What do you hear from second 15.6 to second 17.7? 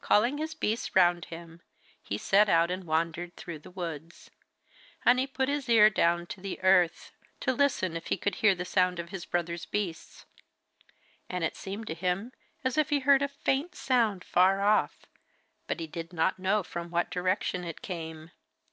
but he did not know from what direction